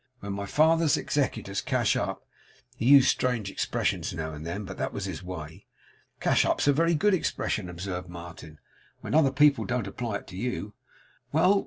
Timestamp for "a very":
6.67-6.95